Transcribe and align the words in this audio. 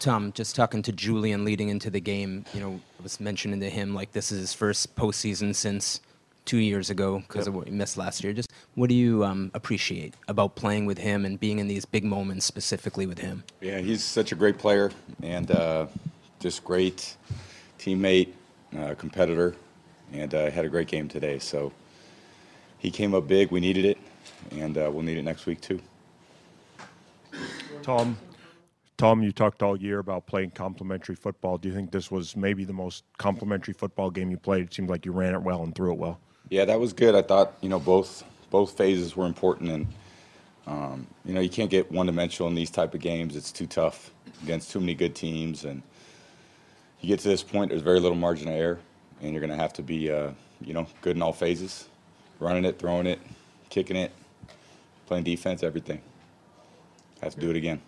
Tom, 0.00 0.32
just 0.32 0.54
talking 0.54 0.82
to 0.82 0.92
Julian 0.92 1.44
leading 1.44 1.68
into 1.68 1.90
the 1.90 2.00
game, 2.00 2.44
you 2.54 2.60
know, 2.60 2.80
I 2.98 3.02
was 3.02 3.18
mentioning 3.18 3.60
to 3.60 3.70
him 3.70 3.94
like 3.94 4.12
this 4.12 4.30
is 4.30 4.40
his 4.40 4.54
first 4.54 4.94
postseason 4.94 5.54
since 5.54 6.00
two 6.44 6.58
years 6.58 6.88
ago 6.88 7.18
because 7.18 7.46
Yep. 7.46 7.48
of 7.48 7.54
what 7.54 7.66
he 7.66 7.72
missed 7.72 7.96
last 7.98 8.22
year. 8.24 8.32
Just 8.32 8.50
what 8.74 8.88
do 8.88 8.94
you 8.94 9.24
um, 9.24 9.50
appreciate 9.54 10.14
about 10.28 10.54
playing 10.54 10.86
with 10.86 10.98
him 10.98 11.24
and 11.26 11.38
being 11.38 11.58
in 11.58 11.68
these 11.68 11.84
big 11.84 12.04
moments 12.04 12.46
specifically 12.46 13.06
with 13.06 13.18
him? 13.18 13.42
Yeah, 13.60 13.80
he's 13.80 14.02
such 14.04 14.32
a 14.32 14.34
great 14.34 14.56
player 14.56 14.90
and 15.22 15.50
uh, 15.50 15.86
just 16.38 16.64
great 16.64 17.16
teammate, 17.78 18.32
uh, 18.78 18.94
competitor, 18.94 19.56
and 20.12 20.32
uh, 20.34 20.50
had 20.50 20.64
a 20.64 20.68
great 20.68 20.88
game 20.88 21.08
today. 21.08 21.38
So 21.38 21.72
he 22.78 22.90
came 22.90 23.14
up 23.14 23.26
big. 23.26 23.50
We 23.50 23.60
needed 23.60 23.84
it, 23.84 23.98
and 24.52 24.78
uh, 24.78 24.90
we'll 24.92 25.02
need 25.02 25.18
it 25.18 25.24
next 25.24 25.44
week 25.46 25.60
too. 25.60 25.80
Tom, 27.82 28.16
Tom, 28.98 29.22
you 29.22 29.30
talked 29.30 29.62
all 29.62 29.76
year 29.76 30.00
about 30.00 30.26
playing 30.26 30.50
complementary 30.50 31.14
football. 31.14 31.56
Do 31.56 31.68
you 31.68 31.74
think 31.74 31.92
this 31.92 32.10
was 32.10 32.36
maybe 32.36 32.64
the 32.64 32.72
most 32.72 33.04
complementary 33.16 33.72
football 33.72 34.10
game 34.10 34.28
you 34.28 34.36
played? 34.36 34.64
It 34.64 34.74
seemed 34.74 34.90
like 34.90 35.06
you 35.06 35.12
ran 35.12 35.34
it 35.34 35.42
well 35.42 35.62
and 35.62 35.72
threw 35.72 35.92
it 35.92 35.98
well. 35.98 36.18
Yeah, 36.50 36.64
that 36.64 36.80
was 36.80 36.92
good. 36.92 37.14
I 37.14 37.22
thought 37.22 37.54
you 37.60 37.68
know 37.68 37.78
both 37.78 38.24
both 38.50 38.76
phases 38.76 39.16
were 39.16 39.26
important, 39.26 39.70
and 39.70 39.86
um, 40.66 41.06
you 41.24 41.32
know 41.32 41.40
you 41.40 41.48
can't 41.48 41.70
get 41.70 41.92
one 41.92 42.06
dimensional 42.06 42.48
in 42.48 42.56
these 42.56 42.70
type 42.70 42.92
of 42.92 43.00
games. 43.00 43.36
It's 43.36 43.52
too 43.52 43.68
tough 43.68 44.10
against 44.42 44.72
too 44.72 44.80
many 44.80 44.94
good 44.94 45.14
teams, 45.14 45.64
and 45.64 45.80
you 47.00 47.06
get 47.06 47.20
to 47.20 47.28
this 47.28 47.44
point, 47.44 47.70
there's 47.70 47.82
very 47.82 48.00
little 48.00 48.18
margin 48.18 48.48
of 48.48 48.54
error, 48.54 48.80
and 49.22 49.30
you're 49.30 49.40
going 49.40 49.56
to 49.56 49.56
have 49.56 49.74
to 49.74 49.82
be 49.82 50.10
uh, 50.10 50.32
you 50.60 50.74
know 50.74 50.88
good 51.02 51.14
in 51.14 51.22
all 51.22 51.32
phases, 51.32 51.88
running 52.40 52.64
it, 52.64 52.80
throwing 52.80 53.06
it, 53.06 53.20
kicking 53.68 53.96
it, 53.96 54.10
playing 55.06 55.22
defense, 55.22 55.62
everything. 55.62 56.00
Have 57.22 57.34
to 57.34 57.40
do 57.40 57.50
it 57.50 57.56
again. 57.56 57.80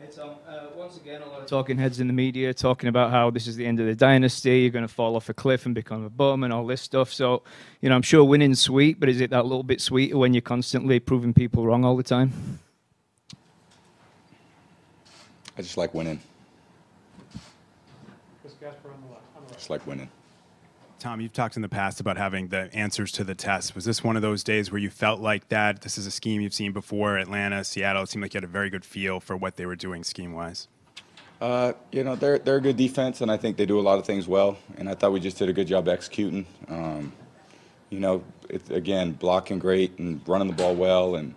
Hey, 0.00 0.06
Tom, 0.16 0.30
uh, 0.48 0.68
once 0.78 0.96
again, 0.96 1.20
a 1.20 1.28
lot 1.28 1.42
of 1.42 1.46
talking 1.46 1.76
heads 1.76 2.00
in 2.00 2.06
the 2.06 2.14
media 2.14 2.54
talking 2.54 2.88
about 2.88 3.10
how 3.10 3.28
this 3.28 3.46
is 3.46 3.56
the 3.56 3.66
end 3.66 3.80
of 3.80 3.86
the 3.86 3.94
dynasty, 3.94 4.60
you're 4.60 4.70
going 4.70 4.86
to 4.86 4.88
fall 4.88 5.14
off 5.14 5.28
a 5.28 5.34
cliff 5.34 5.66
and 5.66 5.74
become 5.74 6.06
a 6.06 6.08
bum 6.08 6.42
and 6.42 6.54
all 6.54 6.64
this 6.66 6.80
stuff. 6.80 7.12
So, 7.12 7.42
you 7.82 7.90
know, 7.90 7.96
I'm 7.96 8.00
sure 8.00 8.24
winning's 8.24 8.60
sweet, 8.60 8.98
but 8.98 9.10
is 9.10 9.20
it 9.20 9.28
that 9.28 9.44
little 9.44 9.62
bit 9.62 9.78
sweeter 9.78 10.16
when 10.16 10.32
you're 10.32 10.40
constantly 10.40 11.00
proving 11.00 11.34
people 11.34 11.66
wrong 11.66 11.84
all 11.84 11.98
the 11.98 12.02
time? 12.02 12.32
I 15.58 15.60
just 15.60 15.76
like 15.76 15.92
winning. 15.92 16.18
Just 19.52 19.68
like 19.68 19.86
winning. 19.86 20.08
Tom, 21.00 21.22
you've 21.22 21.32
talked 21.32 21.56
in 21.56 21.62
the 21.62 21.68
past 21.68 21.98
about 21.98 22.18
having 22.18 22.48
the 22.48 22.68
answers 22.74 23.10
to 23.12 23.24
the 23.24 23.34
test. 23.34 23.74
Was 23.74 23.86
this 23.86 24.04
one 24.04 24.16
of 24.16 24.22
those 24.22 24.44
days 24.44 24.70
where 24.70 24.78
you 24.78 24.90
felt 24.90 25.18
like 25.18 25.48
that? 25.48 25.80
This 25.80 25.96
is 25.96 26.04
a 26.04 26.10
scheme 26.10 26.42
you've 26.42 26.52
seen 26.52 26.72
before, 26.72 27.16
Atlanta, 27.16 27.64
Seattle. 27.64 28.02
It 28.02 28.10
seemed 28.10 28.20
like 28.20 28.34
you 28.34 28.38
had 28.38 28.44
a 28.44 28.48
very 28.48 28.68
good 28.68 28.84
feel 28.84 29.18
for 29.18 29.34
what 29.34 29.56
they 29.56 29.64
were 29.64 29.76
doing 29.76 30.04
scheme 30.04 30.34
wise. 30.34 30.68
Uh, 31.40 31.72
you 31.90 32.04
know, 32.04 32.16
they're 32.16 32.38
they're 32.38 32.58
a 32.58 32.60
good 32.60 32.76
defense, 32.76 33.22
and 33.22 33.30
I 33.30 33.38
think 33.38 33.56
they 33.56 33.64
do 33.64 33.80
a 33.80 33.82
lot 33.82 33.98
of 33.98 34.04
things 34.04 34.28
well. 34.28 34.58
And 34.76 34.90
I 34.90 34.94
thought 34.94 35.10
we 35.12 35.20
just 35.20 35.38
did 35.38 35.48
a 35.48 35.54
good 35.54 35.66
job 35.66 35.88
executing. 35.88 36.44
Um, 36.68 37.14
you 37.88 37.98
know, 37.98 38.22
it, 38.50 38.70
again, 38.70 39.12
blocking 39.12 39.58
great 39.58 39.98
and 39.98 40.20
running 40.28 40.48
the 40.48 40.54
ball 40.54 40.74
well, 40.74 41.14
and 41.14 41.34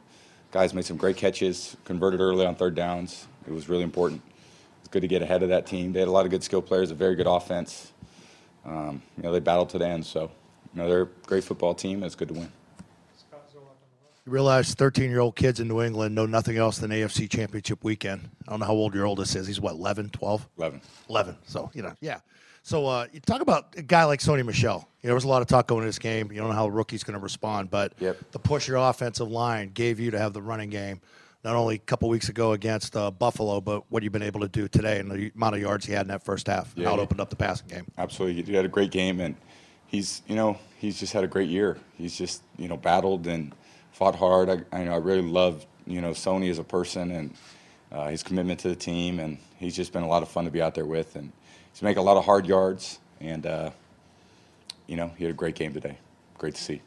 guys 0.52 0.73
made 0.73 0.84
some 0.84 0.97
great 0.97 1.16
catches, 1.16 1.78
converted 1.86 2.19
early 2.19 2.45
on 2.45 2.56
third 2.56 2.75
downs. 2.75 3.28
It 3.47 3.53
was 3.53 3.69
really 3.69 3.84
important. 3.84 4.23
It's 4.81 4.89
good 4.89 5.03
to 5.03 5.08
get 5.08 5.22
ahead 5.22 5.41
of 5.41 5.47
that 5.50 5.66
team. 5.66 5.94
They 5.94 6.00
had 6.00 6.09
a 6.09 6.11
lot 6.11 6.25
of 6.25 6.31
good 6.31 6.44
skill 6.44 6.61
players, 6.61 6.91
a 6.91 6.95
very 6.95 7.16
good 7.16 7.28
offense. 7.28 7.94
Um, 8.66 9.02
you 9.17 9.23
know, 9.23 9.31
they 9.31 9.39
battled 9.39 9.69
to 9.72 9.78
the 9.78 9.88
end, 9.88 10.06
so 10.06 10.31
you 10.73 10.81
know 10.81 10.88
they're 10.88 11.02
a 11.03 11.08
great 11.28 11.44
football 11.44 11.73
team. 11.73 12.03
It's 12.03 12.16
good 12.16 12.30
to 12.30 12.33
win. 12.33 12.52
You 14.25 14.31
realize 14.31 14.73
13 14.73 15.09
year 15.09 15.19
old 15.19 15.36
kids 15.36 15.59
in 15.59 15.67
New 15.67 15.81
England 15.81 16.16
know 16.16 16.25
nothing 16.25 16.56
else 16.56 16.78
than 16.78 16.91
AFC 16.91 17.30
Championship 17.30 17.84
weekend. 17.84 18.30
I 18.47 18.52
don't 18.52 18.61
know 18.61 18.66
how 18.66 18.72
old 18.73 18.94
your 18.95 19.06
oldest 19.06 19.36
is. 19.36 19.47
He's 19.47 19.59
what, 19.59 19.73
11, 19.73 20.11
12? 20.11 20.47
11. 20.58 20.81
11. 21.09 21.38
So, 21.45 21.69
you 21.73 21.81
know, 21.81 21.94
yeah. 22.00 22.19
So, 22.61 22.88
uh, 22.88 23.08
you 23.11 23.19
talk 23.19 23.41
about 23.41 23.75
a 23.75 23.81
guy 23.81 24.06
like 24.06 24.22
Sony 24.22 24.45
Michel. 24.45 24.88
You 25.02 25.08
know, 25.08 25.09
there 25.09 25.16
was 25.16 25.25
a 25.25 25.28
lot 25.28 25.41
of 25.41 25.50
talk 25.50 25.67
going 25.67 25.81
into 25.81 25.89
this 25.89 26.00
game. 26.00 26.31
You 26.31 26.38
don't 26.39 26.47
know 26.47 26.56
how 26.56 26.68
the 26.68 26.72
rookie's 26.72 27.03
going 27.03 27.16
to 27.19 27.22
respond, 27.22 27.69
but 27.69 27.91
Yep. 28.00 28.31
the 28.31 28.40
push 28.40 28.69
your 28.69 28.78
offensive 28.78 29.29
line 29.29 29.72
gave 29.73 30.00
you 30.00 30.09
to 30.12 30.18
have 30.19 30.31
the 30.31 30.41
running 30.41 30.69
game, 30.69 31.02
not 31.44 31.56
only 31.56 31.76
a 31.76 31.80
couple 31.80 32.08
weeks 32.09 32.30
ago 32.30 32.54
against 32.54 32.96
uh, 32.96 33.12
Buffalo, 33.12 33.59
but 33.59 33.84
what 33.90 34.02
you've 34.04 34.14
been 34.14 34.24
able 34.24 34.40
to 34.42 34.48
do 34.48 34.68
today 34.68 35.00
and 35.00 35.12
the 35.12 35.31
amount 35.36 35.56
of 35.56 35.62
yards 35.62 35.86
he 35.86 35.94
had 35.94 36.04
in 36.04 36.08
that 36.08 36.24
first 36.24 36.48
half, 36.48 36.74
Yeah, 36.76 36.88
how 36.88 36.96
it 36.96 37.00
opened 37.00 37.20
up 37.20 37.30
the 37.30 37.36
passing 37.36 37.68
game. 37.68 37.86
Absolutely, 37.98 38.44
he 38.44 38.54
had 38.54 38.66
a 38.66 38.70
great 38.70 38.92
game, 38.92 39.20
and 39.20 39.36
he's 39.88 40.22
you 40.28 40.36
know 40.36 40.58
he's 40.80 41.00
just 41.00 41.14
had 41.14 41.24
a 41.24 41.28
great 41.28 41.50
year. 41.50 41.78
He's 41.98 42.18
just 42.18 42.44
you 42.58 42.68
know 42.68 42.78
battled 42.78 43.28
and 43.28 43.53
fought 43.92 44.16
hard. 44.16 44.50
I, 44.50 44.78
I 44.78 44.84
know 44.86 44.94
I 44.94 44.98
really 44.98 45.22
love 45.22 45.66
you 45.86 46.02
know 46.02 46.12
Sony 46.12 46.50
as 46.50 46.59
a 46.59 46.64
person 46.64 47.12
and 47.12 47.34
uh, 47.92 48.08
his 48.08 48.24
commitment 48.24 48.59
to 48.62 48.70
the 48.70 48.76
team, 48.76 49.20
and 49.20 49.38
he's 49.58 49.76
just 49.76 49.92
been 49.92 50.03
a 50.03 50.08
lot 50.08 50.24
of 50.24 50.30
fun 50.30 50.46
to 50.46 50.52
be 50.52 50.62
out 50.62 50.76
there 50.76 50.86
with, 50.86 51.16
and 51.16 51.32
he's 51.72 51.82
making 51.82 52.00
a 52.00 52.03
lot 52.03 52.18
of 52.18 52.24
hard 52.24 52.46
yards, 52.46 53.00
and 53.20 53.46
uh, 53.46 53.70
you 54.88 54.96
know 54.96 55.12
he 55.18 55.26
had 55.26 55.32
a 55.32 55.38
great 55.38 55.56
game 55.56 55.74
today. 55.74 55.98
Great 56.38 56.56
to 56.56 56.62
see. 56.62 56.82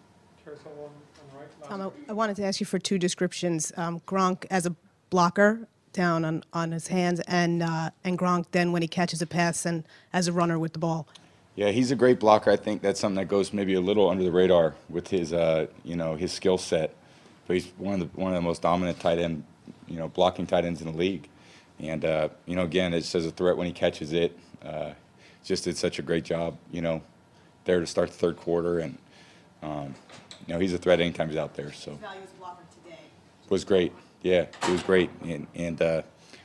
Tom, 1.69 1.81
I- 1.83 2.11
I 2.11 2.13
wanted 2.13 2.37
to 2.37 2.45
ask 2.45 2.61
you 2.61 2.67
for 2.67 2.79
two 2.79 2.99
descriptions. 2.99 3.73
Um, 3.77 4.01
Gronk 4.07 4.47
as 4.51 4.67
a 4.67 4.75
blocker 5.11 5.67
down 5.93 6.25
on, 6.25 6.45
on 6.53 6.73
his 6.73 6.89
hands, 6.89 7.21
and 7.27 7.63
uh, 7.63 7.91
and 8.05 8.19
Gronk 8.19 8.47
then 8.53 8.71
when 8.73 8.83
he 8.83 8.89
catches 8.89 9.23
a 9.23 9.27
pass 9.27 9.65
and 9.67 9.85
as 10.13 10.29
a 10.29 10.33
runner 10.33 10.59
with 10.59 10.73
the 10.73 10.79
ball. 10.79 11.09
Yeah, 11.55 11.71
he's 11.71 11.91
a 11.91 11.97
great 11.97 12.21
blocker. 12.21 12.51
I 12.51 12.57
think 12.57 12.83
that's 12.83 13.01
something 13.01 13.17
that 13.17 13.29
goes 13.29 13.53
maybe 13.53 13.75
a 13.75 13.81
little 13.81 14.11
under 14.11 14.23
the 14.23 14.31
radar 14.31 14.75
with 14.91 15.09
his, 15.09 15.33
uh, 15.33 15.67
you 15.85 15.97
know, 15.97 16.15
his 16.15 16.31
skill 16.33 16.59
set. 16.59 16.95
But 17.47 17.55
he's 17.55 17.69
one 17.79 17.95
of 17.95 18.01
the 18.01 18.21
one 18.21 18.33
of 18.33 18.37
the 18.37 18.43
most 18.47 18.63
dominant 18.63 19.01
tight 19.01 19.19
end, 19.19 19.43
you 19.89 19.99
know, 19.99 20.09
blocking 20.09 20.47
tight 20.47 20.65
ends 20.65 20.81
in 20.83 20.91
the 20.93 20.97
league. 20.97 21.29
And 21.81 22.05
uh, 22.05 22.29
you 22.47 22.57
know, 22.57 22.63
again, 22.63 22.93
it's 22.95 23.15
as 23.15 23.27
a 23.27 23.31
threat 23.31 23.57
when 23.57 23.67
he 23.67 23.73
catches 23.73 24.13
it. 24.13 24.39
Uh, 24.65 24.93
just 25.45 25.65
did 25.65 25.77
such 25.77 25.99
a 25.99 26.03
great 26.03 26.25
job, 26.25 26.57
you 26.73 26.81
know, 26.83 27.01
there 27.65 27.79
to 27.81 27.87
start 27.87 28.11
the 28.11 28.17
third 28.17 28.37
quarter, 28.37 28.81
and 28.81 28.99
um, 29.63 29.95
you 30.47 30.55
know, 30.55 30.61
he's 30.61 30.75
a 30.75 30.79
threat 30.79 31.01
anytime 31.01 31.29
he's 31.29 31.39
out 31.39 31.55
there. 31.55 31.73
So 31.73 31.99
was 33.49 33.65
great. 33.65 33.93
Yeah, 34.23 34.47
it 34.63 34.69
was 34.69 34.83
great, 34.83 35.11
and 35.23 35.47
and 35.55 35.81
uh, 35.81 36.03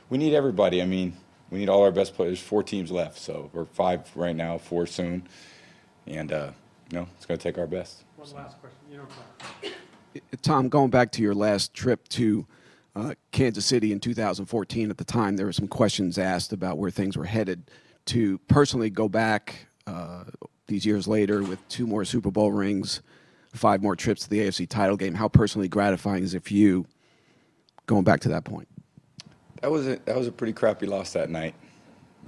we 0.08 0.18
need 0.18 0.34
everybody. 0.34 0.82
I 0.82 0.86
mean, 0.86 1.16
we 1.50 1.58
need 1.58 1.68
all 1.68 1.82
our 1.82 1.90
best 1.90 2.14
players. 2.14 2.40
Four 2.40 2.62
teams 2.62 2.90
left, 2.90 3.18
so 3.18 3.50
we're 3.52 3.64
five 3.64 4.08
right 4.14 4.36
now, 4.36 4.58
four 4.58 4.86
soon, 4.86 5.26
and 6.06 6.32
uh, 6.32 6.50
you 6.90 6.98
know, 6.98 7.08
it's 7.16 7.26
going 7.26 7.38
to 7.38 7.42
take 7.42 7.58
our 7.58 7.66
best. 7.66 8.04
One 8.16 8.28
last 8.34 8.60
question. 8.60 8.78
You 8.90 8.98
know, 8.98 9.70
Tom, 10.42 10.68
going 10.68 10.90
back 10.90 11.10
to 11.12 11.22
your 11.22 11.34
last 11.34 11.74
trip 11.74 12.06
to 12.10 12.46
uh, 12.94 13.14
Kansas 13.32 13.64
City 13.64 13.92
in 13.92 14.00
2014, 14.00 14.90
at 14.90 14.98
the 14.98 15.04
time 15.04 15.36
there 15.36 15.46
were 15.46 15.52
some 15.52 15.68
questions 15.68 16.18
asked 16.18 16.52
about 16.52 16.78
where 16.78 16.90
things 16.90 17.16
were 17.16 17.24
headed. 17.24 17.70
To 18.06 18.38
personally 18.48 18.90
go 18.90 19.08
back 19.08 19.66
uh, 19.86 20.24
these 20.66 20.84
years 20.84 21.06
later 21.06 21.42
with 21.42 21.66
two 21.68 21.86
more 21.86 22.04
Super 22.04 22.30
Bowl 22.30 22.50
rings, 22.50 23.00
five 23.52 23.82
more 23.82 23.96
trips 23.96 24.22
to 24.22 24.30
the 24.30 24.40
AFC 24.40 24.68
title 24.68 24.96
game, 24.96 25.14
how 25.14 25.28
personally 25.28 25.68
gratifying 25.68 26.22
is 26.22 26.34
it 26.34 26.42
for 26.42 26.54
you 26.54 26.86
going 27.86 28.04
back 28.04 28.20
to 28.20 28.28
that 28.30 28.44
point? 28.44 28.68
That 29.60 29.70
was 29.70 29.86
a, 29.86 29.96
that 30.06 30.16
was 30.16 30.26
a 30.26 30.32
pretty 30.32 30.52
crappy 30.52 30.86
loss 30.86 31.12
that 31.12 31.30
night, 31.30 31.54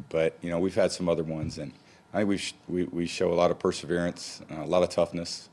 but 0.08 0.36
you 0.40 0.50
know 0.50 0.58
we've 0.58 0.74
had 0.74 0.92
some 0.92 1.08
other 1.08 1.24
ones, 1.24 1.58
and 1.58 1.72
I 2.12 2.18
think 2.18 2.28
we 2.28 2.36
sh- 2.36 2.54
we, 2.68 2.84
we 2.84 3.06
show 3.06 3.32
a 3.32 3.34
lot 3.34 3.50
of 3.50 3.58
perseverance, 3.58 4.40
uh, 4.52 4.62
a 4.62 4.66
lot 4.66 4.82
of 4.82 4.90
toughness. 4.90 5.48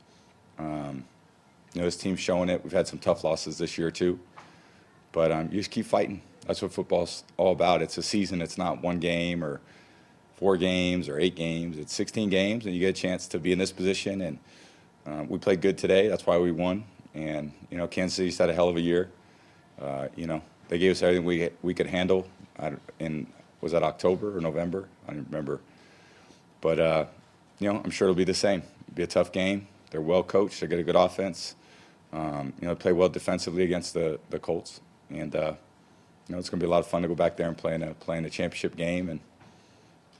Um, 0.58 1.04
you 1.74 1.80
know, 1.80 1.86
this 1.86 1.96
team's 1.96 2.20
showing 2.20 2.48
it. 2.50 2.62
We've 2.62 2.72
had 2.72 2.86
some 2.86 2.98
tough 2.98 3.24
losses 3.24 3.58
this 3.58 3.78
year 3.78 3.90
too, 3.90 4.20
but 5.10 5.32
um, 5.32 5.48
you 5.50 5.58
just 5.58 5.70
keep 5.70 5.86
fighting. 5.86 6.22
That's 6.46 6.60
what 6.60 6.72
football's 6.72 7.24
all 7.36 7.52
about. 7.52 7.82
It's 7.82 7.98
a 7.98 8.02
season. 8.02 8.42
It's 8.42 8.58
not 8.58 8.82
one 8.82 8.98
game 8.98 9.42
or 9.42 9.60
four 10.36 10.56
games 10.56 11.08
or 11.08 11.18
eight 11.18 11.36
games. 11.36 11.78
It's 11.78 11.94
16 11.94 12.28
games, 12.28 12.66
and 12.66 12.74
you 12.74 12.80
get 12.80 12.90
a 12.90 13.00
chance 13.00 13.28
to 13.28 13.38
be 13.38 13.52
in 13.52 13.58
this 13.58 13.72
position. 13.72 14.20
And 14.20 14.38
uh, 15.06 15.24
we 15.28 15.38
played 15.38 15.60
good 15.60 15.78
today. 15.78 16.08
That's 16.08 16.26
why 16.26 16.38
we 16.38 16.52
won. 16.52 16.84
And 17.14 17.52
you 17.70 17.76
know, 17.76 17.86
Kansas 17.86 18.16
City's 18.16 18.38
had 18.38 18.50
a 18.50 18.54
hell 18.54 18.68
of 18.68 18.76
a 18.76 18.80
year. 18.80 19.10
Uh, 19.80 20.08
you 20.16 20.26
know, 20.26 20.42
they 20.68 20.78
gave 20.78 20.92
us 20.92 21.02
everything 21.02 21.24
we 21.24 21.50
we 21.62 21.74
could 21.74 21.86
handle. 21.86 22.26
In 22.98 23.26
was 23.60 23.72
that 23.72 23.82
October 23.82 24.36
or 24.36 24.40
November? 24.40 24.88
I 25.08 25.12
don't 25.12 25.26
remember. 25.26 25.60
But 26.60 26.78
uh, 26.78 27.04
you 27.58 27.72
know, 27.72 27.80
I'm 27.82 27.90
sure 27.90 28.06
it'll 28.06 28.16
be 28.16 28.24
the 28.24 28.34
same. 28.34 28.62
It'll 28.88 28.94
be 28.94 29.02
a 29.02 29.06
tough 29.06 29.32
game. 29.32 29.66
They're 29.90 30.00
well 30.00 30.22
coached. 30.22 30.60
They 30.60 30.66
got 30.66 30.78
a 30.78 30.82
good 30.82 30.96
offense. 30.96 31.54
Um, 32.12 32.52
you 32.60 32.68
know, 32.68 32.74
they 32.74 32.80
play 32.80 32.92
well 32.92 33.08
defensively 33.08 33.64
against 33.64 33.94
the 33.94 34.18
the 34.30 34.38
Colts, 34.38 34.80
and 35.10 35.34
uh, 35.34 35.54
you 36.28 36.34
know, 36.34 36.38
it's 36.38 36.48
going 36.48 36.60
to 36.60 36.64
be 36.64 36.68
a 36.68 36.70
lot 36.70 36.80
of 36.80 36.86
fun 36.86 37.02
to 37.02 37.08
go 37.08 37.14
back 37.14 37.36
there 37.36 37.48
and 37.48 37.56
play 37.56 37.74
in 37.74 37.82
a 37.82 37.94
play 37.94 38.18
in 38.18 38.24
a 38.24 38.30
championship 38.30 38.76
game 38.76 39.08
and 39.08 39.20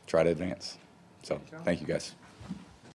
try 0.07 0.23
to 0.23 0.31
advance. 0.31 0.79
So, 1.23 1.41
thank 1.65 1.81
you 1.81 1.87
guys. 1.87 2.15